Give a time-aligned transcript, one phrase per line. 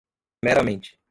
[0.43, 0.97] meramente